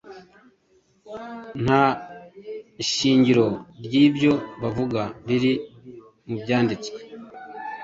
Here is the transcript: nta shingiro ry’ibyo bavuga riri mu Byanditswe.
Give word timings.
nta 1.63 1.83
shingiro 2.91 3.45
ry’ibyo 3.85 4.33
bavuga 4.61 5.01
riri 5.27 5.53
mu 6.29 6.35
Byanditswe. 6.43 6.99